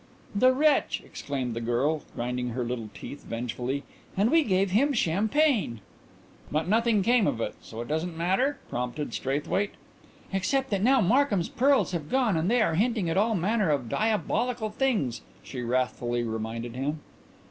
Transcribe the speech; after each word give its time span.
"The 0.33 0.51
wretch!" 0.51 1.03
exclaimed 1.05 1.53
the 1.53 1.61
girl, 1.61 2.01
grinding 2.15 2.47
her 2.49 2.63
little 2.63 2.89
teeth 2.91 3.23
vengefully. 3.23 3.83
"And 4.17 4.31
we 4.31 4.43
gave 4.43 4.71
him 4.71 4.93
champagne!" 4.93 5.79
"But 6.51 6.67
nothing 6.67 7.03
came 7.03 7.27
of 7.27 7.39
it; 7.39 7.53
so 7.61 7.81
it 7.81 7.87
doesn't 7.87 8.17
matter?" 8.17 8.57
prompted 8.67 9.13
Straithwaite. 9.13 9.75
"Except 10.33 10.71
that 10.71 10.81
now 10.81 11.01
Markhams' 11.01 11.49
pearls 11.49 11.91
have 11.91 12.09
gone 12.09 12.35
and 12.35 12.49
they 12.49 12.63
are 12.63 12.73
hinting 12.73 13.11
at 13.11 13.17
all 13.17 13.35
manner 13.35 13.69
of 13.69 13.89
diabolical 13.89 14.71
things," 14.71 15.21
she 15.43 15.61
wrathfully 15.61 16.23
reminded 16.23 16.73
him. 16.75 17.01